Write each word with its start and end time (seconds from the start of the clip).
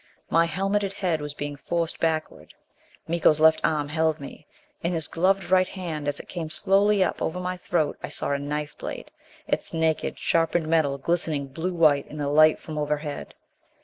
My 0.31 0.45
helmeted 0.47 0.93
head 0.93 1.21
was 1.21 1.35
being 1.35 1.55
forced 1.55 1.99
backward; 1.99 2.55
Miko's 3.07 3.39
left 3.39 3.61
arm 3.63 3.87
held 3.89 4.19
me. 4.19 4.47
In 4.81 4.93
his 4.93 5.07
gloved 5.07 5.51
right 5.51 5.67
hand 5.67 6.07
as 6.07 6.19
it 6.19 6.27
came 6.27 6.49
slowly 6.49 7.03
up 7.03 7.21
over 7.21 7.39
my 7.39 7.55
throat 7.55 7.99
I 8.01 8.07
saw 8.09 8.31
a 8.31 8.39
knife 8.39 8.75
blade, 8.79 9.11
its 9.47 9.75
naked, 9.75 10.17
sharpened 10.17 10.67
metal 10.67 10.97
glistening 10.97 11.45
blue 11.49 11.75
white 11.75 12.07
in 12.07 12.17
the 12.17 12.29
light 12.29 12.57
from 12.57 12.79
overhead. 12.79 13.35